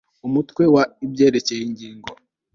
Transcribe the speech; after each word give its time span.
umutwe 0.27 0.63
wa 0.73 0.83
ibyerekeye 1.05 1.61
ingingo 1.67 2.09